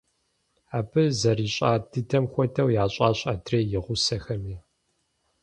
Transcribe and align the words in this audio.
Абы 0.77 1.03
зэрищӀа 1.19 1.71
дыдэм 1.91 2.25
хуэдэу 2.31 2.69
ящӀащ 2.83 3.19
адрей 3.33 3.65
и 3.77 3.79
гъусэхэми. 3.85 4.55